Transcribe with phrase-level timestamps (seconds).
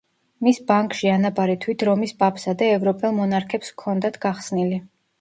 [0.45, 4.87] მის ბანკში ანაბარი თვით რომის პაპსა და ევროპელ მონარქებს ჰქონდათ გახსნილი.